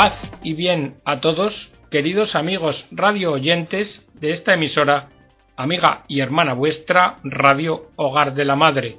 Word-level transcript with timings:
Paz 0.00 0.18
y 0.42 0.54
bien 0.54 0.94
a 1.04 1.20
todos, 1.20 1.70
queridos 1.90 2.34
amigos 2.34 2.86
radio 2.90 3.32
oyentes 3.32 4.08
de 4.14 4.30
esta 4.30 4.54
emisora, 4.54 5.10
amiga 5.58 6.04
y 6.08 6.20
hermana 6.20 6.54
vuestra, 6.54 7.18
Radio 7.22 7.90
Hogar 7.96 8.32
de 8.32 8.46
la 8.46 8.56
Madre. 8.56 8.96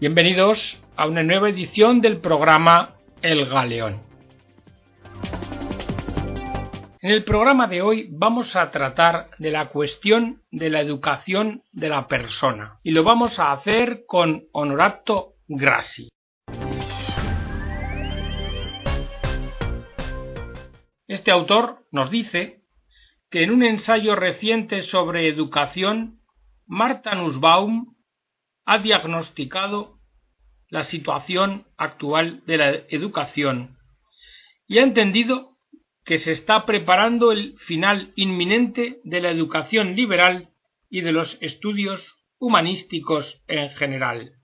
Bienvenidos 0.00 0.82
a 0.96 1.06
una 1.06 1.22
nueva 1.22 1.50
edición 1.50 2.00
del 2.00 2.16
programa 2.16 2.94
El 3.20 3.44
Galeón. 3.44 4.00
En 7.02 7.10
el 7.10 7.22
programa 7.22 7.66
de 7.66 7.82
hoy 7.82 8.08
vamos 8.10 8.56
a 8.56 8.70
tratar 8.70 9.28
de 9.36 9.50
la 9.50 9.68
cuestión 9.68 10.40
de 10.50 10.70
la 10.70 10.80
educación 10.80 11.62
de 11.72 11.90
la 11.90 12.08
persona 12.08 12.78
y 12.82 12.92
lo 12.92 13.04
vamos 13.04 13.38
a 13.38 13.52
hacer 13.52 14.04
con 14.06 14.44
Honorato 14.52 15.34
Grassi. 15.46 16.08
Este 21.10 21.32
autor 21.32 21.88
nos 21.90 22.08
dice 22.08 22.62
que 23.32 23.42
en 23.42 23.50
un 23.50 23.64
ensayo 23.64 24.14
reciente 24.14 24.84
sobre 24.84 25.26
educación, 25.26 26.20
Marta 26.66 27.16
Nussbaum 27.16 27.96
ha 28.64 28.78
diagnosticado 28.78 29.98
la 30.68 30.84
situación 30.84 31.66
actual 31.76 32.44
de 32.46 32.56
la 32.58 32.70
educación 32.90 33.76
y 34.68 34.78
ha 34.78 34.84
entendido 34.84 35.56
que 36.04 36.20
se 36.20 36.30
está 36.30 36.64
preparando 36.64 37.32
el 37.32 37.58
final 37.58 38.12
inminente 38.14 39.00
de 39.02 39.20
la 39.20 39.32
educación 39.32 39.96
liberal 39.96 40.50
y 40.88 41.00
de 41.00 41.10
los 41.10 41.38
estudios 41.40 42.18
humanísticos 42.38 43.42
en 43.48 43.70
general. 43.70 44.34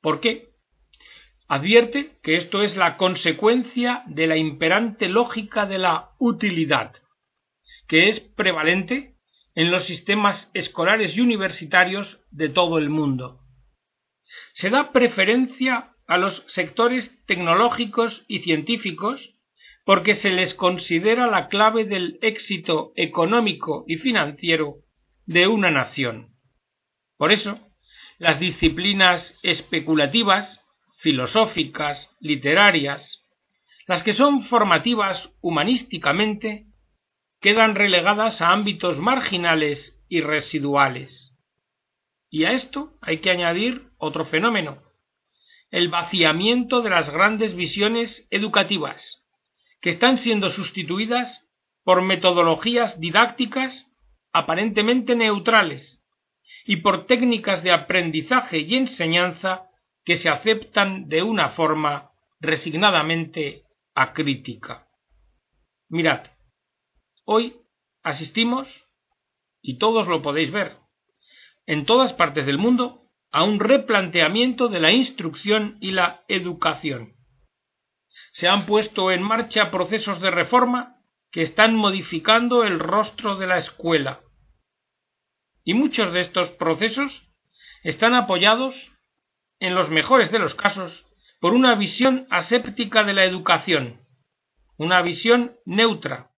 ¿Por 0.00 0.18
qué? 0.18 0.48
Advierte 1.46 2.18
que 2.22 2.36
esto 2.36 2.62
es 2.62 2.76
la 2.76 2.96
consecuencia 2.96 4.02
de 4.06 4.26
la 4.26 4.36
imperante 4.36 5.08
lógica 5.08 5.66
de 5.66 5.78
la 5.78 6.12
utilidad, 6.18 6.94
que 7.86 8.08
es 8.08 8.20
prevalente 8.20 9.16
en 9.54 9.70
los 9.70 9.84
sistemas 9.84 10.50
escolares 10.54 11.16
y 11.16 11.20
universitarios 11.20 12.18
de 12.30 12.48
todo 12.48 12.78
el 12.78 12.88
mundo. 12.88 13.40
Se 14.54 14.70
da 14.70 14.90
preferencia 14.90 15.92
a 16.06 16.16
los 16.16 16.44
sectores 16.46 17.12
tecnológicos 17.26 18.24
y 18.26 18.40
científicos 18.40 19.34
porque 19.84 20.14
se 20.14 20.30
les 20.30 20.54
considera 20.54 21.26
la 21.26 21.48
clave 21.48 21.84
del 21.84 22.18
éxito 22.22 22.92
económico 22.96 23.84
y 23.86 23.96
financiero 23.96 24.76
de 25.26 25.46
una 25.46 25.70
nación. 25.70 26.34
Por 27.18 27.32
eso, 27.32 27.58
las 28.18 28.40
disciplinas 28.40 29.38
especulativas 29.42 30.63
filosóficas, 31.04 32.10
literarias, 32.18 33.22
las 33.86 34.02
que 34.02 34.14
son 34.14 34.42
formativas 34.42 35.30
humanísticamente, 35.42 36.64
quedan 37.42 37.74
relegadas 37.74 38.40
a 38.40 38.52
ámbitos 38.52 38.98
marginales 38.98 40.00
y 40.08 40.22
residuales. 40.22 41.34
Y 42.30 42.46
a 42.46 42.52
esto 42.52 42.94
hay 43.02 43.18
que 43.18 43.30
añadir 43.30 43.90
otro 43.98 44.24
fenómeno, 44.24 44.82
el 45.70 45.90
vaciamiento 45.90 46.80
de 46.80 46.88
las 46.88 47.10
grandes 47.10 47.54
visiones 47.54 48.26
educativas, 48.30 49.22
que 49.82 49.90
están 49.90 50.16
siendo 50.16 50.48
sustituidas 50.48 51.42
por 51.82 52.00
metodologías 52.00 52.98
didácticas 52.98 53.86
aparentemente 54.32 55.14
neutrales 55.14 56.00
y 56.64 56.76
por 56.76 57.04
técnicas 57.06 57.62
de 57.62 57.72
aprendizaje 57.72 58.60
y 58.60 58.76
enseñanza 58.76 59.68
que 60.04 60.16
se 60.16 60.28
aceptan 60.28 61.08
de 61.08 61.22
una 61.22 61.50
forma 61.50 62.12
resignadamente 62.40 63.64
acrítica. 63.94 64.86
Mirad, 65.88 66.26
hoy 67.24 67.56
asistimos, 68.02 68.68
y 69.62 69.78
todos 69.78 70.06
lo 70.06 70.20
podéis 70.20 70.50
ver, 70.50 70.76
en 71.66 71.86
todas 71.86 72.12
partes 72.12 72.44
del 72.44 72.58
mundo, 72.58 73.04
a 73.32 73.44
un 73.44 73.58
replanteamiento 73.58 74.68
de 74.68 74.80
la 74.80 74.92
instrucción 74.92 75.78
y 75.80 75.92
la 75.92 76.24
educación. 76.28 77.14
Se 78.32 78.46
han 78.46 78.66
puesto 78.66 79.10
en 79.10 79.22
marcha 79.22 79.70
procesos 79.70 80.20
de 80.20 80.30
reforma 80.30 81.00
que 81.32 81.42
están 81.42 81.74
modificando 81.74 82.62
el 82.62 82.78
rostro 82.78 83.36
de 83.36 83.46
la 83.46 83.58
escuela. 83.58 84.20
Y 85.64 85.74
muchos 85.74 86.12
de 86.12 86.20
estos 86.20 86.50
procesos 86.50 87.28
están 87.82 88.14
apoyados 88.14 88.74
en 89.60 89.74
los 89.74 89.90
mejores 89.90 90.30
de 90.30 90.38
los 90.38 90.54
casos, 90.54 91.06
por 91.40 91.54
una 91.54 91.74
visión 91.74 92.26
aséptica 92.30 93.04
de 93.04 93.12
la 93.12 93.24
educación, 93.24 94.00
una 94.76 95.02
visión 95.02 95.56
neutra, 95.64 96.30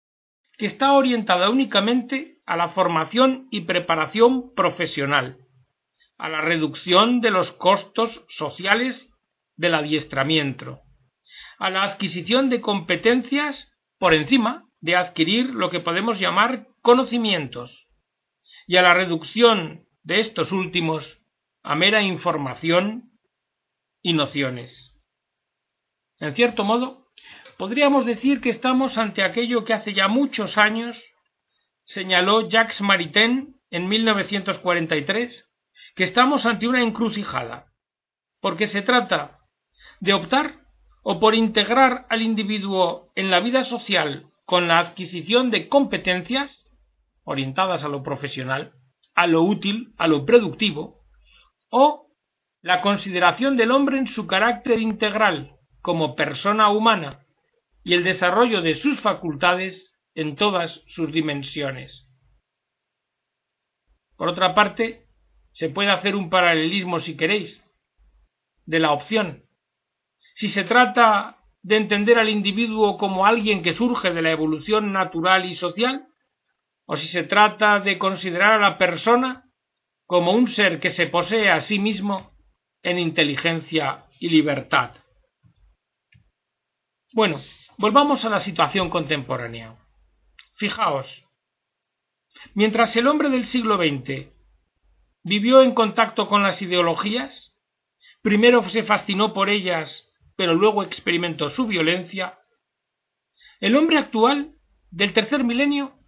que 0.59 0.67
está 0.67 0.93
orientada 0.93 1.51
únicamente 1.51 2.39
a 2.47 2.57
la 2.57 2.69
formación 2.71 3.49
y 3.51 3.63
preparación 3.63 4.55
profesional, 4.55 5.39
a 6.19 6.29
la 6.29 6.41
reducción 6.41 7.21
de 7.21 7.31
los 7.31 7.53
costos 7.53 8.25
sociales 8.29 9.11
del 9.57 9.75
adiestramiento, 9.75 10.81
a 11.59 11.71
la 11.71 11.83
adquisición 11.83 12.51
de 12.51 12.61
competencias 12.61 13.73
por 13.99 14.15
encima 14.15 14.65
de 14.81 14.97
adquirir 14.97 15.47
lo 15.47 15.71
que 15.71 15.81
podemos 15.81 16.19
llamar 16.19 16.69
conocimientos, 16.83 17.87
y 18.67 18.77
a 18.77 18.83
la 18.83 18.95
reducción 18.95 19.87
de 20.03 20.21
estos 20.21 20.53
últimos 20.53 21.19
a 21.67 21.75
mera 21.75 22.01
información 22.01 23.11
y 24.01 24.13
nociones. 24.13 24.95
En 26.21 26.33
cierto 26.37 26.63
modo, 26.63 27.09
podríamos 27.59 28.07
decir 28.07 28.41
que 28.41 28.51
estamos 28.51 28.97
ante 28.99 29.25
aquello 29.25 29.65
que 29.65 29.75
hace 29.75 29.93
ya 29.93 30.07
muchos 30.07 30.59
años 30.59 30.97
señaló 31.83 32.49
Jacques 32.49 32.81
Maritain 32.81 33.57
en 33.71 33.89
1943, 33.89 35.53
que 35.97 36.05
estamos 36.05 36.47
ante 36.47 36.69
una 36.69 36.85
encrucijada, 36.85 37.73
porque 38.41 38.69
se 38.69 38.83
trata 38.83 39.41
de 39.99 40.15
optar 40.15 40.61
o 41.03 41.19
por 41.19 41.35
integrar 41.35 42.07
al 42.11 42.23
individuo 42.23 43.11
en 43.17 43.33
la 43.33 43.41
vida 43.41 43.65
social 43.65 44.31
con 44.45 44.69
la 44.69 44.79
adquisición 44.79 45.51
de 45.51 45.69
competencias 45.69 46.65
orientadas 47.25 47.83
a 47.83 47.89
lo 47.89 48.05
profesional, 48.05 48.73
a 49.17 49.27
lo 49.27 49.43
útil, 49.43 49.95
a 49.99 50.07
lo 50.07 50.25
productivo, 50.25 51.06
o 51.71 52.07
la 52.63 52.81
consideración 52.81 53.57
del 53.57 53.71
hombre 53.71 53.99
en 53.99 54.07
su 54.07 54.27
carácter 54.27 54.81
integral 54.81 55.57
como 55.81 56.17
persona 56.17 56.69
humana 56.69 57.27
y 57.85 57.95
el 57.95 58.03
desarrollo 58.03 58.61
de 58.61 58.75
sus 58.75 59.01
facultades 59.01 59.95
en 60.15 60.35
todas 60.35 60.83
sus 60.89 61.13
dimensiones. 61.13 62.09
Por 64.17 64.29
otra 64.29 64.55
parte, 64.55 65.07
se 65.53 65.69
puede 65.69 65.91
hacer 65.91 66.17
un 66.17 66.29
paralelismo, 66.29 67.01
si 67.01 67.17
queréis, 67.17 67.65
de 68.65 68.81
la 68.81 68.93
opción. 68.93 69.45
Si 70.35 70.49
se 70.49 70.65
trata 70.65 71.39
de 71.63 71.77
entender 71.77 72.19
al 72.19 72.29
individuo 72.29 72.99
como 72.99 73.27
alguien 73.27 73.63
que 73.63 73.75
surge 73.75 74.13
de 74.13 74.23
la 74.23 74.33
evolución 74.33 74.93
natural 74.93 75.45
y 75.45 75.55
social, 75.55 76.09
o 76.85 76.97
si 76.97 77.09
se 77.09 77.23
trata 77.23 77.81
de 77.81 77.99
considerar 77.99 78.55
a 78.55 78.59
la 78.59 78.79
persona 78.79 79.46
como 80.07 80.33
un 80.33 80.49
ser 80.49 80.81
que 80.81 80.91
se 80.91 81.07
posee 81.07 81.51
a 81.51 81.61
sí 81.61 81.79
mismo 81.79 82.33
en 82.83 82.99
inteligencia 82.99 84.07
y 84.21 84.29
libertad. 84.29 84.95
Bueno, 87.13 87.41
volvamos 87.79 88.25
a 88.25 88.31
la 88.31 88.41
situación 88.41 88.89
contemporánea. 88.89 89.77
Fijaos, 90.55 91.25
mientras 92.55 92.97
el 92.97 93.09
hombre 93.09 93.29
del 93.31 93.45
siglo 93.45 93.77
XX 93.77 94.29
vivió 95.25 95.63
en 95.63 95.75
contacto 95.75 96.29
con 96.29 96.43
las 96.43 96.63
ideologías, 96.63 97.53
primero 98.23 98.69
se 98.71 98.85
fascinó 98.85 99.35
por 99.35 99.51
ellas, 99.51 100.09
pero 100.37 100.55
luego 100.55 100.83
experimentó 100.83 101.51
su 101.51 101.67
violencia, 101.67 102.39
el 103.61 103.77
hombre 103.77 103.99
actual 103.99 104.55
del 104.91 105.13
tercer 105.13 105.43
milenio 105.43 105.99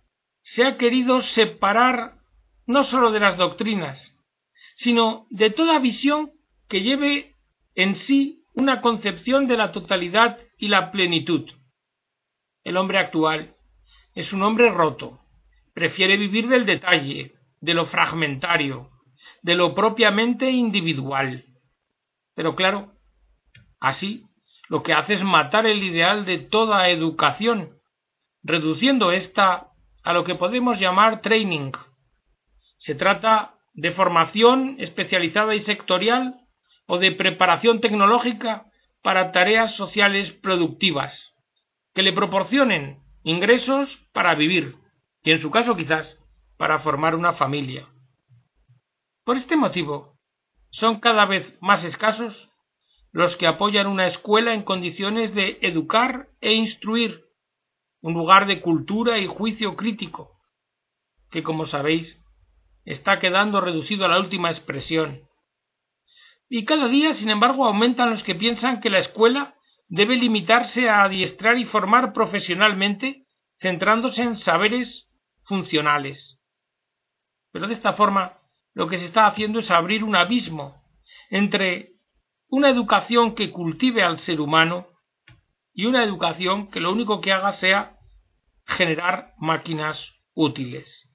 se 0.43 0.65
ha 0.65 0.77
querido 0.77 1.23
separar 1.23 2.18
no 2.69 2.85
sólo 2.85 3.11
de 3.11 3.19
las 3.19 3.39
doctrinas, 3.39 4.15
sino 4.77 5.27
de 5.31 5.51
toda 5.51 5.79
visión 5.79 6.33
que 6.69 6.83
lleve 6.83 7.35
en 7.75 7.97
sí 7.97 8.45
una 8.53 8.83
concepción 8.83 9.47
de 9.47 9.57
la 9.57 9.73
totalidad 9.73 10.39
y 10.59 10.69
la 10.69 10.93
plenitud. 10.93 11.51
El 12.65 12.77
hombre 12.77 12.99
actual 12.99 13.57
es 14.15 14.35
un 14.35 14.43
hombre 14.43 14.71
roto, 14.71 15.19
prefiere 15.73 16.19
vivir 16.19 16.47
del 16.49 16.67
detalle, 16.67 17.33
de 17.61 17.73
lo 17.73 17.87
fragmentario, 17.87 18.91
de 19.43 19.55
lo 19.55 19.75
propiamente 19.75 20.51
individual. 20.51 21.47
Pero 22.35 22.55
claro, 22.55 22.93
así 23.81 24.27
lo 24.69 24.83
que 24.83 24.93
hace 24.93 25.15
es 25.15 25.23
matar 25.23 25.67
el 25.67 25.83
ideal 25.83 26.27
de 26.27 26.37
toda 26.37 26.91
educación, 26.91 27.79
reduciendo 28.43 29.11
ésta 29.11 29.69
a 30.05 30.13
lo 30.13 30.25
que 30.25 30.35
podemos 30.35 30.79
llamar 30.79 31.23
training. 31.23 31.73
Se 32.79 32.95
trata 32.95 33.55
de 33.75 33.93
formación 33.93 34.77
especializada 34.79 35.55
y 35.55 35.61
sectorial 35.61 36.41
o 36.87 36.99
de 36.99 37.13
preparación 37.13 37.81
tecnológica 37.81 38.67
para 39.03 39.31
tareas 39.31 39.75
sociales 39.77 40.33
productivas, 40.33 41.35
que 41.95 42.03
le 42.03 42.13
proporcionen 42.13 42.99
ingresos 43.23 44.01
para 44.13 44.35
vivir 44.35 44.77
y 45.23 45.33
en 45.33 45.41
su 45.41 45.51
caso 45.51 45.77
quizás 45.77 46.19
para 46.57 46.81
formar 46.81 47.15
una 47.15 47.35
familia. 47.35 47.87
Por 49.25 49.37
este 49.37 49.57
motivo, 49.57 50.15
son 50.71 51.01
cada 51.01 51.27
vez 51.27 51.57
más 51.61 51.85
escasos 51.85 52.49
los 53.13 53.37
que 53.37 53.47
apoyan 53.47 53.87
una 53.87 54.07
escuela 54.07 54.55
en 54.55 54.63
condiciones 54.63 55.35
de 55.35 55.59
educar 55.63 56.29
e 56.41 56.53
instruir, 56.53 57.25
un 58.01 58.15
lugar 58.15 58.47
de 58.47 58.61
cultura 58.61 59.19
y 59.19 59.27
juicio 59.27 59.77
crítico, 59.77 60.39
que 61.31 61.43
como 61.43 61.67
sabéis 61.67 62.23
está 62.89 63.19
quedando 63.19 63.61
reducido 63.61 64.07
a 64.07 64.09
la 64.09 64.19
última 64.19 64.51
expresión. 64.51 65.21
Y 66.49 66.65
cada 66.65 66.89
día, 66.89 67.13
sin 67.15 67.29
embargo, 67.29 67.67
aumentan 67.67 68.09
los 68.09 68.23
que 68.23 68.35
piensan 68.35 68.81
que 68.81 68.89
la 68.89 68.99
escuela 68.99 69.57
debe 69.89 70.17
limitarse 70.17 70.89
a 70.89 71.03
adiestrar 71.03 71.59
y 71.59 71.67
formar 71.67 72.15
profesionalmente, 72.15 73.27
centrándose 73.61 74.23
en 74.23 74.39
saberes 74.39 75.11
funcionales. 75.45 76.41
Pero 77.53 77.67
de 77.67 77.75
esta 77.75 77.93
forma 77.93 78.39
lo 78.73 78.89
que 78.89 78.99
se 78.99 79.05
está 79.05 79.27
haciendo 79.27 79.59
es 79.59 79.71
abrir 79.71 80.03
un 80.03 80.17
abismo 80.17 80.83
entre 81.29 81.93
una 82.49 82.71
educación 82.71 83.35
que 83.35 83.51
cultive 83.51 84.03
al 84.03 84.19
ser 84.19 84.41
humano 84.41 84.89
y 85.75 85.85
una 85.85 86.03
educación 86.03 86.71
que 86.71 86.81
lo 86.81 86.91
único 86.91 87.21
que 87.21 87.33
haga 87.33 87.53
sea 87.53 87.99
generar 88.65 89.35
máquinas 89.37 90.13
útiles. 90.33 91.08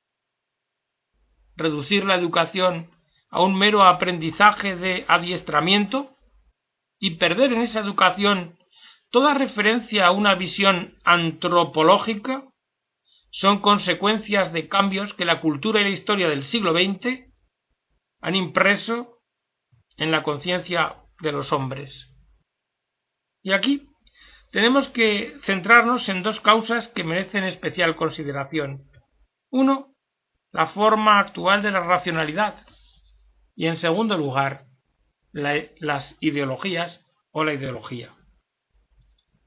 Reducir 1.55 2.05
la 2.05 2.15
educación 2.15 2.89
a 3.29 3.41
un 3.41 3.55
mero 3.57 3.83
aprendizaje 3.83 4.75
de 4.75 5.05
adiestramiento 5.07 6.15
y 6.99 7.15
perder 7.15 7.53
en 7.53 7.61
esa 7.61 7.79
educación 7.79 8.57
toda 9.09 9.33
referencia 9.33 10.07
a 10.07 10.11
una 10.11 10.35
visión 10.35 10.97
antropológica 11.03 12.45
son 13.29 13.59
consecuencias 13.59 14.53
de 14.53 14.67
cambios 14.67 15.13
que 15.13 15.25
la 15.25 15.41
cultura 15.41 15.81
y 15.81 15.83
la 15.83 15.89
historia 15.89 16.29
del 16.29 16.43
siglo 16.43 16.73
XX 16.73 17.25
han 18.21 18.35
impreso 18.35 19.19
en 19.97 20.11
la 20.11 20.23
conciencia 20.23 20.97
de 21.19 21.31
los 21.31 21.51
hombres. 21.51 22.13
Y 23.41 23.51
aquí 23.51 23.89
tenemos 24.51 24.87
que 24.89 25.35
centrarnos 25.43 26.09
en 26.09 26.23
dos 26.23 26.39
causas 26.39 26.87
que 26.87 27.03
merecen 27.03 27.43
especial 27.43 27.95
consideración. 27.95 28.89
Uno, 29.49 29.92
la 30.53 30.67
forma 30.67 31.19
actual 31.19 31.63
de 31.63 31.71
la 31.71 31.81
racionalidad 31.81 32.55
y 33.55 33.65
en 33.65 33.75
segundo 33.77 34.17
lugar, 34.17 34.67
las 35.31 36.15
ideologías 36.19 37.01
o 37.31 37.43
la 37.43 37.53
ideología. 37.53 38.15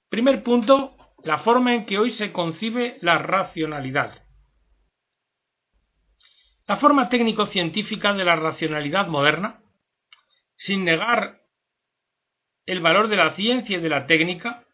Primer 0.08 0.42
punto, 0.42 0.96
la 1.22 1.38
forma 1.38 1.74
en 1.74 1.86
que 1.86 1.98
hoy 1.98 2.10
se 2.10 2.32
concibe 2.32 2.98
la 3.00 3.18
racionalidad. 3.18 4.22
La 6.66 6.76
forma 6.78 7.08
técnico-científica 7.08 8.12
de 8.12 8.24
la 8.24 8.34
racionalidad 8.34 9.06
moderna, 9.06 9.62
sin 10.56 10.84
negar 10.84 11.42
el 12.66 12.80
valor 12.80 13.06
de 13.06 13.16
la 13.16 13.36
ciencia 13.36 13.78
y 13.78 13.80
de 13.80 13.88
la 13.88 14.08
técnica, 14.08 14.66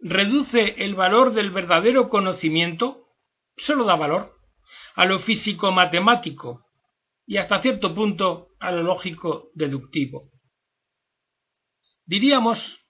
reduce 0.00 0.84
el 0.84 0.94
valor 0.94 1.32
del 1.32 1.50
verdadero 1.50 2.10
conocimiento, 2.10 3.08
solo 3.56 3.84
da 3.84 3.96
valor, 3.96 4.41
a 4.94 5.04
lo 5.04 5.20
físico-matemático 5.20 6.66
y 7.26 7.36
hasta 7.36 7.62
cierto 7.62 7.94
punto 7.94 8.48
a 8.60 8.70
lo 8.72 8.82
lógico-deductivo. 8.82 10.30
Diríamos 12.04 12.80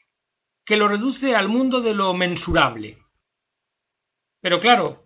que 0.65 0.77
lo 0.77 0.89
reduce 0.89 1.35
al 1.35 1.49
mundo 1.49 1.81
de 1.81 1.95
lo 1.95 2.15
mensurable. 2.15 2.99
Pero 4.41 4.61
claro, 4.61 5.05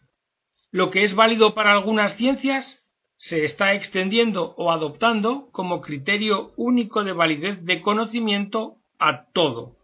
lo 0.70 0.90
que 0.90 1.04
es 1.04 1.14
válido 1.14 1.54
para 1.54 1.72
algunas 1.72 2.16
ciencias 2.16 2.82
se 3.18 3.44
está 3.44 3.74
extendiendo 3.74 4.54
o 4.56 4.70
adoptando 4.70 5.50
como 5.50 5.80
criterio 5.80 6.52
único 6.56 7.02
de 7.04 7.12
validez 7.12 7.64
de 7.64 7.80
conocimiento 7.80 8.76
a 8.98 9.26
todo. 9.32 9.76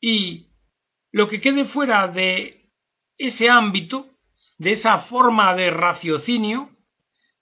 Y 0.00 0.48
lo 1.10 1.28
que 1.28 1.40
quede 1.40 1.64
fuera 1.64 2.08
de 2.08 2.70
ese 3.18 3.48
ámbito, 3.48 4.08
de 4.58 4.72
esa 4.72 5.00
forma 5.00 5.54
de 5.54 5.70
raciocinio, 5.70 6.70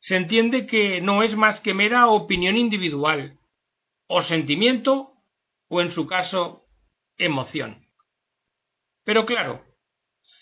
se 0.00 0.16
entiende 0.16 0.66
que 0.66 1.00
no 1.00 1.22
es 1.22 1.37
más 1.37 1.61
que 1.61 1.75
mera 1.75 2.08
opinión 2.08 2.56
individual, 2.56 3.38
o 4.06 4.20
sentimiento, 4.22 5.12
o 5.69 5.81
en 5.81 5.93
su 5.93 6.06
caso, 6.06 6.66
emoción. 7.16 7.87
Pero 9.05 9.25
claro, 9.26 9.64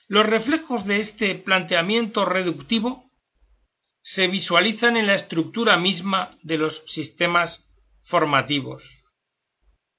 los 0.09 0.27
reflejos 0.27 0.85
de 0.87 1.01
este 1.01 1.35
planteamiento 1.37 2.25
reductivo 2.25 3.11
se 4.03 4.27
visualizan 4.27 4.97
en 4.97 5.07
la 5.07 5.15
estructura 5.15 5.77
misma 5.77 6.37
de 6.43 6.59
los 6.59 6.83
sistemas 6.87 7.65
formativos. 8.05 8.83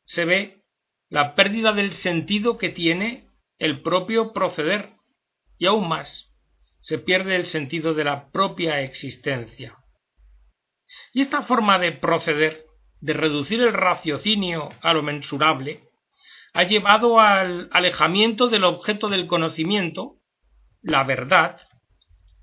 Se 0.06 0.26
ve 0.26 0.64
la 1.10 1.36
pérdida 1.36 1.72
del 1.72 1.94
sentido 1.94 2.58
que 2.58 2.69
tiene 2.69 3.30
el 3.60 3.81
propio 3.81 4.34
proceder 4.34 4.94
y 5.58 5.68
aún 5.68 5.88
más 5.88 6.32
se 6.83 7.00
pierde 7.00 7.35
el 7.35 7.47
sentido 7.47 7.94
de 7.94 8.03
la 8.03 8.30
propia 8.31 8.81
existencia. 8.81 9.77
Y 11.13 11.21
esta 11.21 11.41
forma 11.44 11.80
de 11.80 11.94
proceder, 11.94 12.65
de 13.00 13.13
reducir 13.13 13.62
el 13.62 13.74
raciocinio 13.74 14.69
a 14.81 14.94
lo 14.94 15.01
mensurable, 15.01 15.89
ha 16.53 16.63
llevado 16.63 17.19
al 17.19 17.69
alejamiento 17.71 18.47
del 18.47 18.63
objeto 18.65 19.09
del 19.09 19.27
conocimiento, 19.27 20.18
la 20.81 21.03
verdad, 21.03 21.59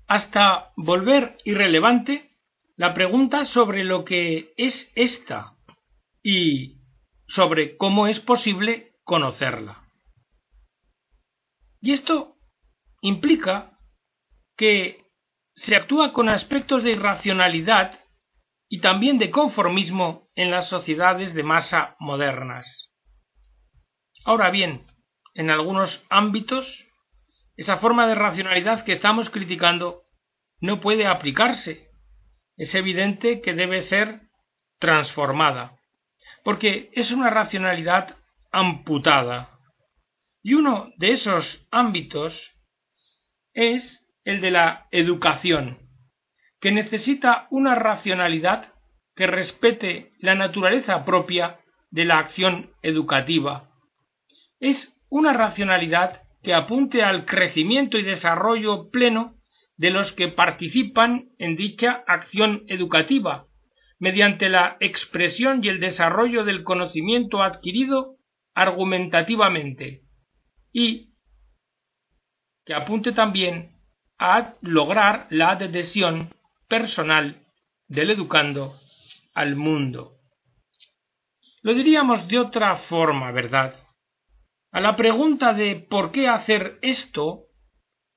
hasta 0.07 0.73
volver 0.75 1.37
irrelevante 1.45 2.35
la 2.75 2.93
pregunta 2.93 3.45
sobre 3.45 3.83
lo 3.83 4.03
que 4.03 4.53
es 4.57 4.91
ésta 4.95 5.55
y 6.23 6.81
sobre 7.27 7.77
cómo 7.77 8.07
es 8.07 8.19
posible 8.19 8.95
conocerla. 9.03 9.83
Y 11.79 11.93
esto 11.93 12.35
implica 13.01 13.70
que 14.61 15.07
se 15.55 15.75
actúa 15.75 16.13
con 16.13 16.29
aspectos 16.29 16.83
de 16.83 16.91
irracionalidad 16.91 17.99
y 18.69 18.79
también 18.79 19.17
de 19.17 19.31
conformismo 19.31 20.29
en 20.35 20.51
las 20.51 20.69
sociedades 20.69 21.33
de 21.33 21.41
masa 21.41 21.95
modernas. 21.97 22.93
Ahora 24.23 24.51
bien, 24.51 24.85
en 25.33 25.49
algunos 25.49 26.05
ámbitos, 26.11 26.85
esa 27.57 27.77
forma 27.77 28.05
de 28.05 28.13
racionalidad 28.13 28.85
que 28.85 28.91
estamos 28.91 29.31
criticando 29.31 30.03
no 30.59 30.79
puede 30.79 31.07
aplicarse. 31.07 31.89
Es 32.55 32.75
evidente 32.75 33.41
que 33.41 33.55
debe 33.55 33.81
ser 33.81 34.29
transformada, 34.77 35.79
porque 36.43 36.91
es 36.93 37.11
una 37.11 37.31
racionalidad 37.31 38.15
amputada. 38.51 39.57
Y 40.43 40.53
uno 40.53 40.93
de 40.97 41.13
esos 41.13 41.65
ámbitos 41.71 42.39
es 43.53 44.00
el 44.23 44.41
de 44.41 44.51
la 44.51 44.87
educación, 44.91 45.79
que 46.59 46.71
necesita 46.71 47.47
una 47.49 47.75
racionalidad 47.75 48.73
que 49.15 49.27
respete 49.27 50.11
la 50.19 50.35
naturaleza 50.35 51.05
propia 51.05 51.59
de 51.89 52.05
la 52.05 52.19
acción 52.19 52.71
educativa. 52.81 53.69
Es 54.59 54.95
una 55.09 55.33
racionalidad 55.33 56.21
que 56.43 56.53
apunte 56.53 57.03
al 57.03 57.25
crecimiento 57.25 57.97
y 57.97 58.03
desarrollo 58.03 58.89
pleno 58.89 59.35
de 59.75 59.89
los 59.89 60.11
que 60.11 60.27
participan 60.27 61.29
en 61.37 61.55
dicha 61.55 62.03
acción 62.07 62.63
educativa, 62.67 63.47
mediante 63.99 64.49
la 64.49 64.77
expresión 64.79 65.63
y 65.63 65.69
el 65.69 65.79
desarrollo 65.79 66.43
del 66.43 66.63
conocimiento 66.63 67.41
adquirido 67.41 68.17
argumentativamente, 68.53 70.01
y 70.71 71.13
que 72.65 72.73
apunte 72.73 73.11
también 73.11 73.80
a 74.21 74.53
lograr 74.61 75.27
la 75.29 75.51
adhesión 75.51 76.33
personal 76.69 77.45
del 77.87 78.11
educando 78.11 78.79
al 79.33 79.57
mundo. 79.57 80.13
Lo 81.61 81.73
diríamos 81.73 82.27
de 82.29 82.39
otra 82.39 82.77
forma, 82.77 83.31
¿verdad? 83.31 83.75
A 84.71 84.79
la 84.79 84.95
pregunta 84.95 85.53
de 85.53 85.75
¿por 85.75 86.11
qué 86.11 86.29
hacer 86.29 86.79
esto? 86.81 87.47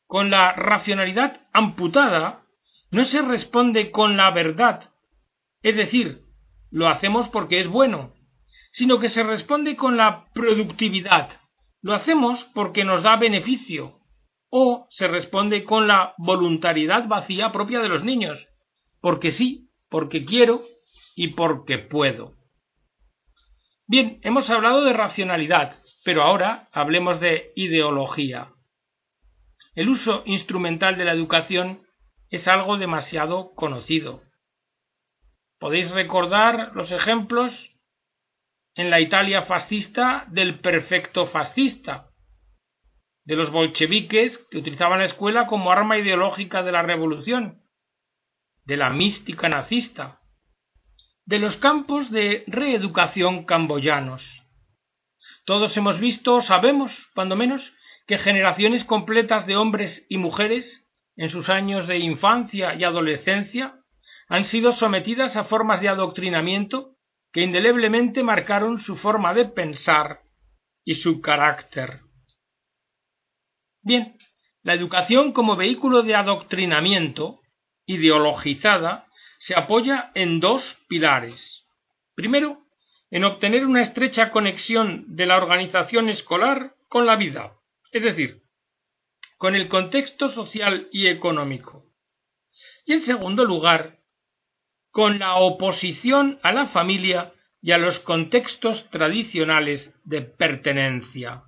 con 0.07 0.31
la 0.31 0.53
racionalidad 0.53 1.41
amputada, 1.53 2.45
no 2.91 3.05
se 3.05 3.23
responde 3.23 3.91
con 3.91 4.17
la 4.17 4.31
verdad, 4.31 4.93
es 5.63 5.75
decir, 5.75 6.23
lo 6.71 6.89
hacemos 6.89 7.29
porque 7.31 7.59
es 7.59 7.67
bueno, 7.67 8.15
sino 8.73 9.01
que 9.01 9.09
se 9.09 9.23
responde 9.23 9.77
con 9.77 9.97
la 9.97 10.27
productividad, 10.33 11.41
lo 11.81 11.95
hacemos 11.95 12.45
porque 12.55 12.85
nos 12.85 13.03
da 13.03 13.17
beneficio, 13.17 14.01
o 14.57 14.87
se 14.89 15.09
responde 15.09 15.65
con 15.65 15.89
la 15.89 16.15
voluntariedad 16.17 17.09
vacía 17.09 17.51
propia 17.51 17.81
de 17.81 17.89
los 17.89 18.05
niños, 18.05 18.47
porque 19.01 19.33
sí, 19.33 19.69
porque 19.91 20.25
quiero 20.25 20.63
y 21.17 21.35
porque 21.35 21.79
puedo. 21.79 22.37
Bien, 23.89 24.21
hemos 24.23 24.49
hablado 24.51 24.85
de 24.85 24.93
racionalidad, 24.93 25.77
Pero 26.05 26.23
ahora 26.23 26.69
hablemos 26.71 27.19
de 27.19 27.51
ideología. 27.57 28.53
El 29.75 29.89
uso 29.89 30.23
instrumental 30.25 30.97
de 30.99 31.05
la 31.05 31.13
educación 31.13 31.83
es 32.31 32.47
algo 32.47 32.77
demasiado 32.77 33.55
conocido. 33.57 34.23
Podéis 35.59 35.91
recordar 35.91 36.71
los 36.77 36.93
ejemplos 36.93 37.53
en 38.77 38.91
la 38.91 39.01
Italia 39.01 39.43
fascista 39.43 40.27
del 40.29 40.61
perfecto 40.61 41.27
fascista, 41.27 42.14
de 43.25 43.37
los 43.37 43.51
bolcheviques 43.51 44.39
que 44.51 44.59
utilizaban 44.59 44.99
la 44.99 45.07
escuela 45.07 45.47
como 45.47 45.73
arma 45.73 45.99
ideológica 45.99 46.63
de 46.63 46.73
la 46.73 46.83
revolución, 46.83 47.63
de 48.65 48.77
la 48.77 48.91
mística 48.91 49.49
nazista, 49.49 50.21
de 51.25 51.39
los 51.39 51.57
campos 51.57 52.11
de 52.11 52.45
reeducación 52.47 53.45
camboyanos. 53.45 54.23
Todos 55.47 55.77
hemos 55.77 55.99
visto, 56.01 56.41
sabemos, 56.43 56.93
cuando 57.15 57.37
menos, 57.37 57.73
que 58.07 58.19
generaciones 58.19 58.85
completas 58.85 59.47
de 59.47 59.57
hombres 59.57 60.07
y 60.09 60.19
mujeres, 60.19 60.87
en 61.17 61.31
sus 61.31 61.49
años 61.49 61.87
de 61.87 61.99
infancia 61.99 62.75
y 62.75 62.85
adolescencia, 62.85 63.81
han 64.29 64.45
sido 64.45 64.73
sometidas 64.73 65.37
a 65.37 65.45
formas 65.45 65.81
de 65.81 65.89
adoctrinamiento 65.89 66.97
que 67.33 67.43
indeleblemente 67.43 68.23
marcaron 68.23 68.81
su 68.81 68.97
forma 68.97 69.35
de 69.35 69.47
pensar 69.47 70.21
y 70.85 70.97
su 70.97 71.21
carácter. 71.21 72.01
Bien, 73.85 74.19
la 74.63 74.73
educación 74.73 75.33
como 75.33 75.57
vehículo 75.57 76.03
de 76.03 76.15
adoctrinamiento 76.15 77.41
ideologizada 77.85 79.07
se 79.39 79.55
apoya 79.55 80.11
en 80.15 80.41
dos 80.41 80.79
pilares. 80.89 81.67
Primero, 82.15 82.63
en 83.11 83.25
obtener 83.25 83.67
una 83.67 83.83
estrecha 83.83 84.31
conexión 84.31 85.05
de 85.15 85.27
la 85.27 85.37
organización 85.37 86.09
escolar 86.09 86.75
con 86.89 87.05
la 87.05 87.17
vida, 87.17 87.59
es 87.93 88.03
decir, 88.03 88.43
con 89.37 89.55
el 89.55 89.69
contexto 89.69 90.31
social 90.31 90.89
y 90.91 91.09
económico. 91.09 91.85
Y 92.87 92.95
en 92.95 93.03
segundo 93.03 93.45
lugar, 93.45 93.99
con 94.91 95.19
la 95.19 95.35
oposición 95.35 96.39
a 96.43 96.53
la 96.53 96.69
familia 96.69 97.35
y 97.61 97.73
a 97.73 97.79
los 97.79 98.01
contextos 98.01 98.89
tradicionales 98.89 99.93
de 100.05 100.23
pertenencia. 100.23 101.43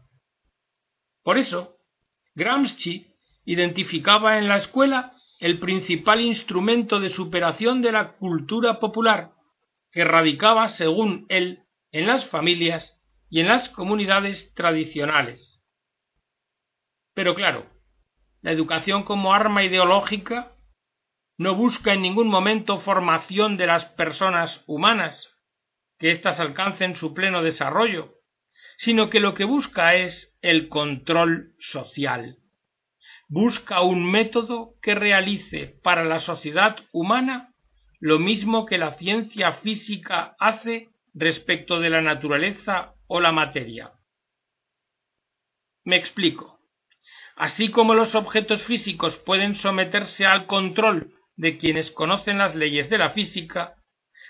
Por 1.22 1.38
eso, 1.38 1.75
Gramsci 2.36 3.06
identificaba 3.46 4.38
en 4.38 4.46
la 4.46 4.58
escuela 4.58 5.14
el 5.40 5.58
principal 5.58 6.20
instrumento 6.20 7.00
de 7.00 7.10
superación 7.10 7.80
de 7.82 7.92
la 7.92 8.12
cultura 8.12 8.78
popular, 8.78 9.32
que 9.90 10.04
radicaba, 10.04 10.68
según 10.68 11.24
él, 11.30 11.62
en 11.92 12.06
las 12.06 12.26
familias 12.26 13.00
y 13.30 13.40
en 13.40 13.48
las 13.48 13.70
comunidades 13.70 14.52
tradicionales. 14.54 15.62
Pero 17.14 17.34
claro, 17.34 17.66
la 18.42 18.52
educación 18.52 19.02
como 19.04 19.32
arma 19.32 19.64
ideológica 19.64 20.52
no 21.38 21.54
busca 21.54 21.94
en 21.94 22.02
ningún 22.02 22.28
momento 22.28 22.80
formación 22.80 23.56
de 23.56 23.66
las 23.66 23.86
personas 23.86 24.62
humanas, 24.66 25.30
que 25.98 26.10
éstas 26.10 26.38
alcancen 26.38 26.96
su 26.96 27.14
pleno 27.14 27.42
desarrollo, 27.42 28.15
sino 28.76 29.10
que 29.10 29.20
lo 29.20 29.34
que 29.34 29.44
busca 29.44 29.94
es 29.94 30.36
el 30.42 30.68
control 30.68 31.54
social 31.58 32.38
busca 33.28 33.80
un 33.80 34.08
método 34.10 34.74
que 34.82 34.94
realice 34.94 35.78
para 35.82 36.04
la 36.04 36.20
sociedad 36.20 36.76
humana 36.92 37.52
lo 37.98 38.18
mismo 38.18 38.66
que 38.66 38.78
la 38.78 38.94
ciencia 38.94 39.54
física 39.54 40.36
hace 40.38 40.90
respecto 41.14 41.80
de 41.80 41.90
la 41.90 42.02
naturaleza 42.02 42.94
o 43.08 43.20
la 43.20 43.32
materia. 43.32 43.92
Me 45.84 45.96
explico. 45.96 46.58
Así 47.36 47.70
como 47.70 47.94
los 47.94 48.14
objetos 48.14 48.62
físicos 48.64 49.16
pueden 49.16 49.56
someterse 49.56 50.26
al 50.26 50.46
control 50.46 51.14
de 51.36 51.58
quienes 51.58 51.90
conocen 51.90 52.38
las 52.38 52.54
leyes 52.54 52.88
de 52.90 52.98
la 52.98 53.10
física, 53.10 53.76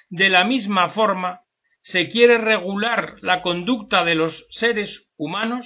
de 0.08 0.28
la 0.28 0.44
misma 0.44 0.90
forma 0.90 1.42
se 1.86 2.08
quiere 2.08 2.38
regular 2.38 3.14
la 3.22 3.42
conducta 3.42 4.04
de 4.04 4.16
los 4.16 4.46
seres 4.50 5.08
humanos 5.16 5.64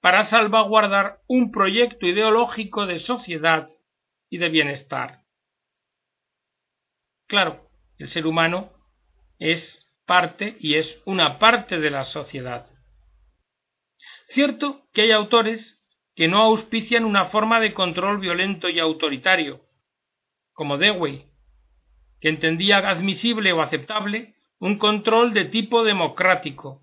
para 0.00 0.24
salvaguardar 0.24 1.20
un 1.28 1.50
proyecto 1.50 2.06
ideológico 2.06 2.86
de 2.86 3.00
sociedad 3.00 3.68
y 4.30 4.38
de 4.38 4.48
bienestar. 4.48 5.24
Claro, 7.26 7.68
el 7.98 8.08
ser 8.08 8.26
humano 8.26 8.72
es 9.38 9.86
parte 10.06 10.56
y 10.58 10.76
es 10.76 11.02
una 11.04 11.38
parte 11.38 11.78
de 11.78 11.90
la 11.90 12.04
sociedad. 12.04 12.70
Cierto 14.28 14.88
que 14.94 15.02
hay 15.02 15.10
autores 15.10 15.84
que 16.14 16.28
no 16.28 16.38
auspician 16.38 17.04
una 17.04 17.26
forma 17.26 17.60
de 17.60 17.74
control 17.74 18.20
violento 18.20 18.70
y 18.70 18.78
autoritario, 18.78 19.60
como 20.54 20.78
Dewey, 20.78 21.26
que 22.22 22.30
entendía 22.30 22.78
admisible 22.78 23.52
o 23.52 23.60
aceptable 23.60 24.37
un 24.60 24.78
control 24.78 25.32
de 25.32 25.44
tipo 25.46 25.84
democrático, 25.84 26.82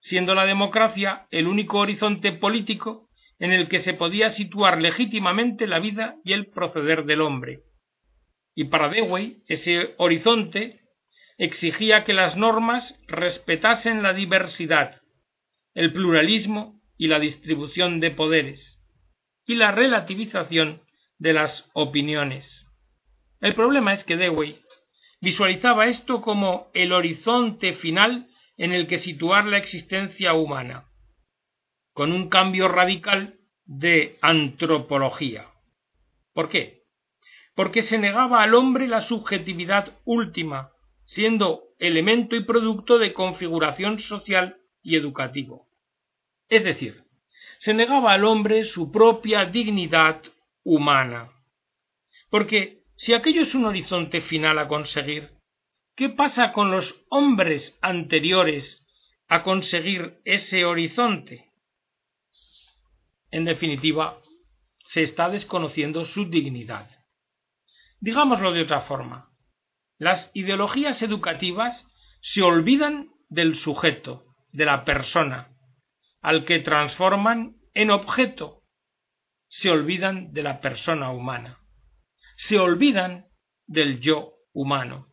siendo 0.00 0.34
la 0.34 0.46
democracia 0.46 1.26
el 1.30 1.46
único 1.46 1.78
horizonte 1.78 2.32
político 2.32 3.08
en 3.38 3.52
el 3.52 3.68
que 3.68 3.80
se 3.80 3.94
podía 3.94 4.30
situar 4.30 4.80
legítimamente 4.80 5.66
la 5.66 5.78
vida 5.78 6.16
y 6.24 6.32
el 6.32 6.46
proceder 6.46 7.04
del 7.04 7.22
hombre. 7.22 7.60
Y 8.54 8.64
para 8.64 8.88
Dewey 8.88 9.42
ese 9.46 9.94
horizonte 9.98 10.80
exigía 11.38 12.04
que 12.04 12.12
las 12.12 12.36
normas 12.36 12.98
respetasen 13.08 14.02
la 14.02 14.12
diversidad, 14.12 15.00
el 15.74 15.92
pluralismo 15.92 16.80
y 16.98 17.08
la 17.08 17.18
distribución 17.18 18.00
de 18.00 18.10
poderes, 18.10 18.78
y 19.46 19.54
la 19.54 19.72
relativización 19.72 20.82
de 21.18 21.32
las 21.32 21.66
opiniones. 21.72 22.66
El 23.40 23.54
problema 23.54 23.94
es 23.94 24.04
que 24.04 24.18
Dewey 24.18 24.60
visualizaba 25.20 25.86
esto 25.86 26.22
como 26.22 26.70
el 26.74 26.92
horizonte 26.92 27.74
final 27.74 28.28
en 28.56 28.72
el 28.72 28.86
que 28.86 28.98
situar 28.98 29.46
la 29.46 29.58
existencia 29.58 30.34
humana, 30.34 30.86
con 31.92 32.12
un 32.12 32.28
cambio 32.28 32.68
radical 32.68 33.38
de 33.64 34.18
antropología. 34.22 35.46
¿Por 36.32 36.48
qué? 36.48 36.84
Porque 37.54 37.82
se 37.82 37.98
negaba 37.98 38.42
al 38.42 38.54
hombre 38.54 38.86
la 38.86 39.02
subjetividad 39.02 39.98
última, 40.04 40.72
siendo 41.04 41.62
elemento 41.78 42.36
y 42.36 42.44
producto 42.44 42.98
de 42.98 43.12
configuración 43.12 43.98
social 43.98 44.58
y 44.82 44.96
educativo. 44.96 45.68
Es 46.48 46.64
decir, 46.64 47.04
se 47.58 47.74
negaba 47.74 48.12
al 48.12 48.24
hombre 48.24 48.64
su 48.64 48.90
propia 48.90 49.44
dignidad 49.44 50.22
humana. 50.64 51.30
Porque 52.30 52.79
si 53.00 53.14
aquello 53.14 53.42
es 53.42 53.54
un 53.54 53.64
horizonte 53.64 54.20
final 54.20 54.58
a 54.58 54.68
conseguir, 54.68 55.40
¿Qué 56.00 56.08
pasa 56.08 56.52
con 56.52 56.70
los 56.70 56.98
hombres 57.10 57.78
anteriores 57.82 58.82
a 59.28 59.42
conseguir 59.42 60.18
ese 60.24 60.64
horizonte? 60.64 61.52
En 63.30 63.44
definitiva, 63.44 64.18
se 64.86 65.02
está 65.02 65.28
desconociendo 65.28 66.06
su 66.06 66.30
dignidad. 66.30 66.88
Digámoslo 68.00 68.52
de 68.52 68.62
otra 68.62 68.80
forma, 68.80 69.30
las 69.98 70.30
ideologías 70.32 71.02
educativas 71.02 71.86
se 72.22 72.40
olvidan 72.40 73.10
del 73.28 73.56
sujeto, 73.56 74.24
de 74.52 74.64
la 74.64 74.86
persona, 74.86 75.54
al 76.22 76.46
que 76.46 76.60
transforman 76.60 77.56
en 77.74 77.90
objeto. 77.90 78.62
Se 79.48 79.68
olvidan 79.68 80.32
de 80.32 80.42
la 80.42 80.62
persona 80.62 81.10
humana. 81.10 81.59
Se 82.46 82.58
olvidan 82.58 83.26
del 83.66 84.00
yo 84.00 84.32
humano. 84.54 85.08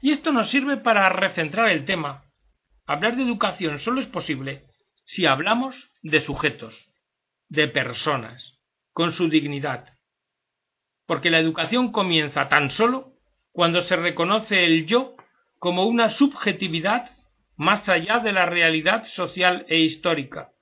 Y 0.00 0.12
esto 0.12 0.30
nos 0.30 0.48
sirve 0.48 0.76
para 0.76 1.08
recentrar 1.08 1.68
el 1.68 1.84
tema. 1.84 2.30
Hablar 2.86 3.16
de 3.16 3.24
educación 3.24 3.80
solo 3.80 4.00
es 4.00 4.06
posible 4.06 4.66
si 5.04 5.26
hablamos 5.26 5.90
de 6.02 6.20
sujetos, 6.20 6.92
de 7.48 7.66
personas, 7.66 8.56
con 8.92 9.12
su 9.12 9.28
dignidad. 9.28 9.98
Porque 11.06 11.28
la 11.28 11.40
educación 11.40 11.90
comienza 11.90 12.48
tan 12.48 12.70
solo 12.70 13.14
cuando 13.50 13.82
se 13.82 13.96
reconoce 13.96 14.64
el 14.64 14.86
yo 14.86 15.16
como 15.58 15.86
una 15.86 16.10
subjetividad 16.10 17.10
más 17.56 17.88
allá 17.88 18.20
de 18.20 18.30
la 18.30 18.46
realidad 18.46 19.04
social 19.06 19.66
e 19.68 19.80
histórica. 19.80 20.52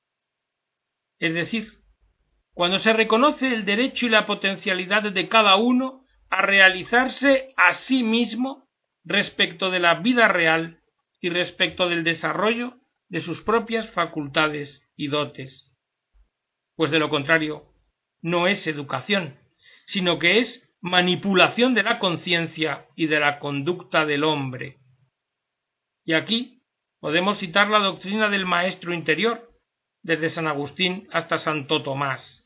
Es 1.18 1.34
decir, 1.34 1.77
cuando 2.58 2.80
se 2.80 2.92
reconoce 2.92 3.46
el 3.54 3.64
derecho 3.64 4.06
y 4.06 4.08
la 4.08 4.26
potencialidad 4.26 5.04
de 5.12 5.28
cada 5.28 5.54
uno 5.54 6.02
a 6.28 6.42
realizarse 6.42 7.54
a 7.56 7.72
sí 7.74 8.02
mismo 8.02 8.66
respecto 9.04 9.70
de 9.70 9.78
la 9.78 9.94
vida 10.00 10.26
real 10.26 10.80
y 11.20 11.28
respecto 11.28 11.88
del 11.88 12.02
desarrollo 12.02 12.74
de 13.08 13.20
sus 13.20 13.42
propias 13.42 13.88
facultades 13.90 14.82
y 14.96 15.06
dotes. 15.06 15.72
Pues 16.74 16.90
de 16.90 16.98
lo 16.98 17.10
contrario, 17.10 17.62
no 18.22 18.48
es 18.48 18.66
educación, 18.66 19.38
sino 19.86 20.18
que 20.18 20.40
es 20.40 20.68
manipulación 20.80 21.74
de 21.74 21.84
la 21.84 22.00
conciencia 22.00 22.88
y 22.96 23.06
de 23.06 23.20
la 23.20 23.38
conducta 23.38 24.04
del 24.04 24.24
hombre. 24.24 24.78
Y 26.04 26.14
aquí 26.14 26.64
podemos 26.98 27.38
citar 27.38 27.68
la 27.68 27.78
doctrina 27.78 28.28
del 28.28 28.46
maestro 28.46 28.92
interior, 28.92 29.48
desde 30.02 30.28
San 30.28 30.48
Agustín 30.48 31.06
hasta 31.12 31.38
Santo 31.38 31.82
Tomás, 31.84 32.44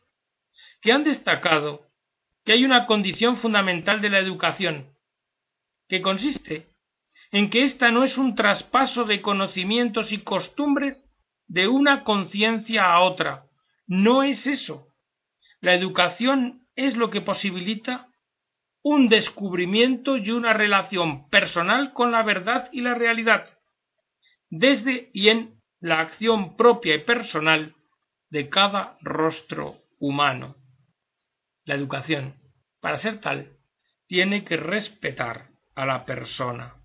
que 0.83 0.93
han 0.93 1.05
destacado 1.05 1.87
que 2.45 2.53
hay 2.53 2.65
una 2.65 2.87
condición 2.87 3.37
fundamental 3.37 4.01
de 4.01 4.11
la 4.11 4.19
educación, 4.19 4.93
que 5.89 6.03
consiste 6.03 6.67
en 7.31 7.49
que 7.49 7.63
ésta 7.63 7.91
no 7.91 8.05
es 8.05 8.19
un 8.19 8.35
traspaso 8.35 9.05
de 9.05 9.23
conocimientos 9.23 10.13
y 10.13 10.19
costumbres 10.19 11.05
de 11.47 11.67
una 11.67 12.05
conciencia 12.05 12.93
a 12.93 13.01
otra. 13.01 13.47
No 13.87 14.23
es 14.23 14.47
eso. 14.47 14.89
La 15.61 15.75
educación 15.75 16.67
es 16.77 16.97
lo 16.97 17.11
que 17.11 17.23
posibilita 17.23 18.09
un 18.83 19.09
descubrimiento 19.09 20.17
y 20.17 20.31
una 20.31 20.53
relación 20.53 21.29
personal 21.31 21.93
con 21.93 22.11
la 22.11 22.23
verdad 22.23 22.69
y 22.73 22.81
la 22.81 22.95
realidad, 22.95 23.47
desde 24.51 25.11
y 25.15 25.29
en 25.29 25.61
la 25.81 26.01
acción 26.01 26.57
propia 26.57 26.97
y 26.97 27.05
personal 27.05 27.75
de 28.29 28.49
cada 28.49 28.97
rostro 29.03 29.79
humano. 30.01 30.57
La 31.65 31.75
educación, 31.75 32.41
para 32.81 32.99
ser 32.99 33.21
tal, 33.21 33.59
tiene 34.07 34.45
que 34.45 34.57
respetar 34.57 35.51
a 35.75 35.87
la 35.87 36.05
persona. 36.05 36.77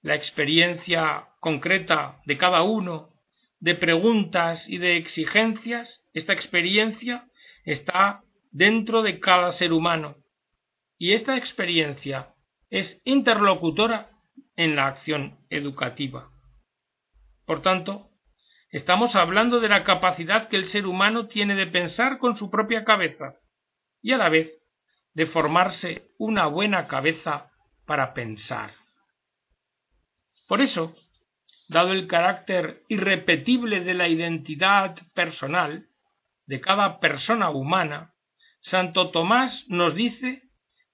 La 0.00 0.14
experiencia 0.14 1.28
concreta 1.40 2.20
de 2.24 2.38
cada 2.38 2.62
uno, 2.62 3.12
de 3.58 3.74
preguntas 3.74 4.68
y 4.68 4.78
de 4.78 4.96
exigencias, 4.96 6.04
esta 6.12 6.32
experiencia 6.32 7.28
está 7.64 8.22
dentro 8.50 9.02
de 9.02 9.20
cada 9.20 9.52
ser 9.52 9.72
humano 9.72 10.16
y 10.98 11.14
esta 11.14 11.36
experiencia 11.36 12.34
es 12.70 13.00
interlocutora 13.04 14.10
en 14.56 14.76
la 14.76 14.86
acción 14.86 15.38
educativa. 15.50 16.30
Por 17.44 17.60
tanto, 17.60 18.11
estamos 18.72 19.14
hablando 19.14 19.60
de 19.60 19.68
la 19.68 19.84
capacidad 19.84 20.48
que 20.48 20.56
el 20.56 20.66
ser 20.66 20.86
humano 20.86 21.28
tiene 21.28 21.54
de 21.54 21.66
pensar 21.66 22.18
con 22.18 22.36
su 22.36 22.50
propia 22.50 22.84
cabeza 22.84 23.36
y 24.00 24.12
a 24.12 24.16
la 24.16 24.30
vez 24.30 24.50
de 25.12 25.26
formarse 25.26 26.08
una 26.18 26.46
buena 26.46 26.88
cabeza 26.88 27.50
para 27.86 28.14
pensar. 28.14 28.72
Por 30.48 30.62
eso, 30.62 30.94
dado 31.68 31.92
el 31.92 32.06
carácter 32.06 32.82
irrepetible 32.88 33.80
de 33.80 33.94
la 33.94 34.08
identidad 34.08 34.96
personal 35.14 35.86
de 36.46 36.60
cada 36.60 36.98
persona 36.98 37.50
humana, 37.50 38.14
Santo 38.60 39.10
Tomás 39.10 39.64
nos 39.68 39.94
dice 39.94 40.42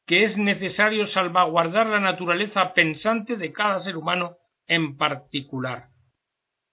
que 0.05 0.25
es 0.25 0.37
necesario 0.37 1.07
salvaguardar 1.07 1.87
la 1.87 2.01
naturaleza 2.01 2.75
pensante 2.75 3.37
de 3.37 3.53
cada 3.53 3.79
ser 3.79 3.97
humano 3.97 4.37
en 4.67 4.97
particular. 4.97 5.91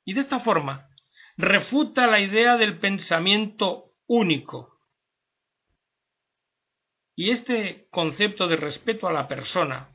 Y 0.03 0.13
de 0.13 0.21
esta 0.21 0.39
forma 0.39 0.89
refuta 1.37 2.07
la 2.07 2.19
idea 2.19 2.57
del 2.57 2.79
pensamiento 2.79 3.91
único, 4.07 4.75
y 7.15 7.31
este 7.31 7.87
concepto 7.91 8.47
de 8.47 8.57
respeto 8.57 9.07
a 9.07 9.13
la 9.13 9.27
persona 9.27 9.89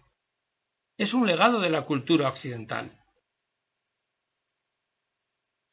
es 0.97 1.13
un 1.13 1.27
legado 1.27 1.61
de 1.61 1.71
la 1.71 1.85
cultura 1.85 2.29
occidental. 2.29 2.99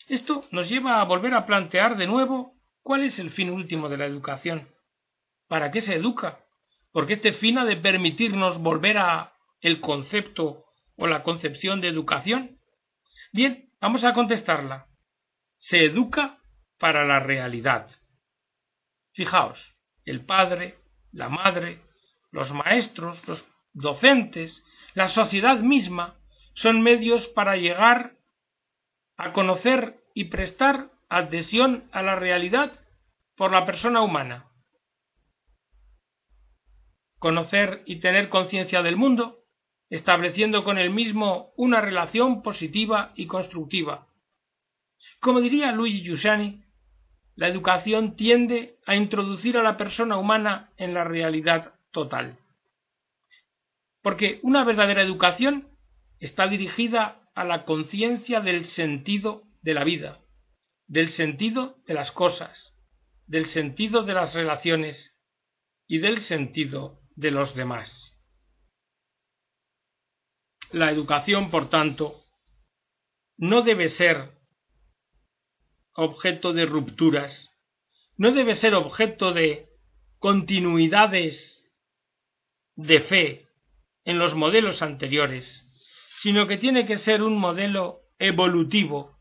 Esto 0.07 0.45
nos 0.51 0.69
lleva 0.69 1.01
a 1.01 1.05
volver 1.05 1.33
a 1.33 1.45
plantear 1.45 1.97
de 1.97 2.07
nuevo 2.07 2.53
cuál 2.81 3.03
es 3.03 3.19
el 3.19 3.31
fin 3.31 3.49
último 3.49 3.89
de 3.89 3.97
la 3.97 4.05
educación. 4.05 4.69
¿Para 5.47 5.71
qué 5.71 5.81
se 5.81 5.95
educa? 5.95 6.45
Porque 6.91 7.13
este 7.13 7.33
fin 7.33 7.57
ha 7.57 7.65
de 7.65 7.75
permitirnos 7.75 8.61
volver 8.61 8.97
a 8.97 9.33
el 9.59 9.81
concepto 9.81 10.65
o 10.95 11.07
la 11.07 11.23
concepción 11.23 11.81
de 11.81 11.89
educación. 11.89 12.59
Bien, 13.33 13.69
vamos 13.81 14.03
a 14.03 14.13
contestarla. 14.13 14.87
Se 15.57 15.83
educa 15.85 16.39
para 16.79 17.05
la 17.05 17.19
realidad. 17.19 17.89
Fijaos, 19.13 19.73
el 20.05 20.25
padre, 20.25 20.77
la 21.11 21.29
madre, 21.29 21.81
los 22.31 22.51
maestros, 22.51 23.27
los 23.27 23.45
docentes, 23.73 24.63
la 24.93 25.09
sociedad 25.09 25.59
misma, 25.59 26.15
son 26.53 26.81
medios 26.81 27.27
para 27.29 27.55
llegar 27.55 28.17
a 29.17 29.33
conocer 29.33 29.99
y 30.13 30.25
prestar 30.25 30.91
adhesión 31.09 31.89
a 31.91 32.01
la 32.01 32.15
realidad 32.15 32.79
por 33.35 33.51
la 33.51 33.65
persona 33.65 34.01
humana. 34.01 34.47
Conocer 37.19 37.83
y 37.85 37.99
tener 37.99 38.29
conciencia 38.29 38.81
del 38.81 38.95
mundo, 38.95 39.39
estableciendo 39.89 40.63
con 40.63 40.77
el 40.77 40.89
mismo 40.89 41.53
una 41.55 41.81
relación 41.81 42.41
positiva 42.41 43.13
y 43.15 43.27
constructiva. 43.27 44.07
Como 45.19 45.41
diría 45.41 45.71
Luigi 45.71 46.03
Giussani, 46.03 46.63
la 47.35 47.47
educación 47.47 48.15
tiende 48.15 48.77
a 48.85 48.95
introducir 48.95 49.57
a 49.57 49.63
la 49.63 49.77
persona 49.77 50.17
humana 50.17 50.71
en 50.77 50.93
la 50.93 51.03
realidad 51.03 51.75
total. 51.91 52.39
Porque 54.01 54.39
una 54.41 54.63
verdadera 54.63 55.01
educación 55.03 55.67
está 56.19 56.47
dirigida 56.47 57.29
a 57.35 57.43
la 57.43 57.65
conciencia 57.65 58.41
del 58.41 58.65
sentido 58.65 59.43
de 59.61 59.73
la 59.75 59.83
vida, 59.83 60.19
del 60.87 61.09
sentido 61.09 61.77
de 61.85 61.93
las 61.93 62.11
cosas, 62.11 62.73
del 63.27 63.47
sentido 63.47 64.03
de 64.03 64.13
las 64.13 64.33
relaciones 64.33 65.15
y 65.87 65.99
del 65.99 66.21
sentido 66.21 66.99
de 67.15 67.31
los 67.31 67.53
demás. 67.53 68.15
La 70.71 70.91
educación, 70.91 71.49
por 71.49 71.69
tanto, 71.69 72.23
no 73.37 73.61
debe 73.61 73.89
ser 73.89 74.36
objeto 75.97 76.53
de 76.53 76.67
rupturas, 76.67 77.49
no 78.17 78.31
debe 78.31 78.55
ser 78.55 78.75
objeto 78.75 79.33
de 79.33 79.67
continuidades 80.19 81.63
de 82.75 83.01
fe 83.01 83.47
en 84.05 84.19
los 84.19 84.35
modelos 84.35 84.83
anteriores, 84.83 85.63
sino 86.21 86.47
que 86.47 86.57
tiene 86.57 86.85
que 86.85 86.99
ser 86.99 87.23
un 87.23 87.37
modelo 87.37 88.01
evolutivo 88.19 89.17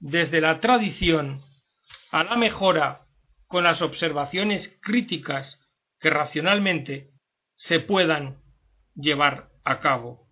desde 0.00 0.40
la 0.40 0.60
tradición 0.60 1.42
a 2.10 2.24
la 2.24 2.36
mejora 2.36 3.06
con 3.46 3.62
las 3.62 3.80
observaciones 3.80 4.76
críticas 4.82 5.60
que 6.00 6.10
racionalmente 6.10 7.10
se 7.54 7.78
puedan 7.78 8.42
llevar 8.94 9.48
a 9.64 9.78
cabo. 9.78 10.29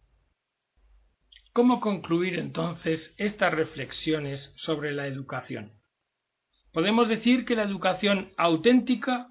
¿Cómo 1.58 1.80
concluir 1.80 2.38
entonces 2.38 3.12
estas 3.16 3.52
reflexiones 3.52 4.52
sobre 4.54 4.92
la 4.92 5.08
educación? 5.08 5.72
Podemos 6.72 7.08
decir 7.08 7.44
que 7.44 7.56
la 7.56 7.64
educación 7.64 8.30
auténtica 8.36 9.26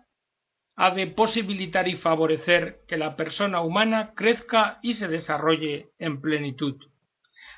ha 0.76 0.92
de 0.92 1.08
posibilitar 1.08 1.88
y 1.88 1.96
favorecer 1.96 2.82
que 2.86 2.98
la 2.98 3.16
persona 3.16 3.62
humana 3.62 4.12
crezca 4.13 4.80
y 4.82 4.96
se 4.96 5.08
desarrolle 5.08 5.92
en 6.00 6.20
plenitud, 6.20 6.76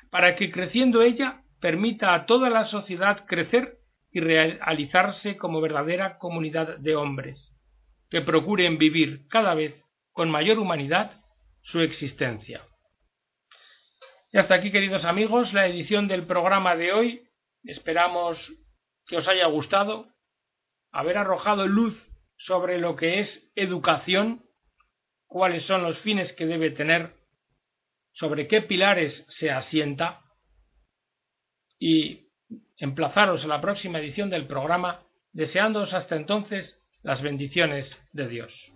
para 0.08 0.36
que 0.36 0.52
creciendo 0.52 1.02
ella 1.02 1.42
permita 1.60 2.14
a 2.14 2.24
toda 2.26 2.48
la 2.48 2.64
sociedad 2.64 3.26
crecer 3.26 3.80
y 4.12 4.20
realizarse 4.20 5.36
como 5.36 5.60
verdadera 5.60 6.16
comunidad 6.16 6.78
de 6.78 6.94
hombres, 6.94 7.52
que 8.08 8.20
procuren 8.20 8.78
vivir 8.78 9.26
cada 9.26 9.54
vez 9.54 9.82
con 10.12 10.30
mayor 10.30 10.60
humanidad 10.60 11.20
su 11.60 11.80
existencia. 11.80 12.69
Y 14.32 14.38
hasta 14.38 14.54
aquí, 14.54 14.70
queridos 14.70 15.04
amigos, 15.04 15.52
la 15.52 15.66
edición 15.66 16.06
del 16.06 16.24
programa 16.24 16.76
de 16.76 16.92
hoy. 16.92 17.28
Esperamos 17.64 18.38
que 19.06 19.16
os 19.16 19.26
haya 19.26 19.46
gustado, 19.46 20.06
haber 20.92 21.18
arrojado 21.18 21.66
luz 21.66 22.00
sobre 22.36 22.78
lo 22.78 22.94
que 22.94 23.18
es 23.18 23.50
educación, 23.56 24.44
cuáles 25.26 25.64
son 25.64 25.82
los 25.82 25.98
fines 25.98 26.32
que 26.32 26.46
debe 26.46 26.70
tener, 26.70 27.16
sobre 28.12 28.46
qué 28.46 28.62
pilares 28.62 29.26
se 29.30 29.50
asienta 29.50 30.22
y 31.80 32.28
emplazaros 32.76 33.44
a 33.44 33.48
la 33.48 33.60
próxima 33.60 33.98
edición 33.98 34.30
del 34.30 34.46
programa, 34.46 35.02
deseándoos 35.32 35.92
hasta 35.92 36.14
entonces 36.14 36.80
las 37.02 37.20
bendiciones 37.20 38.00
de 38.12 38.28
Dios. 38.28 38.72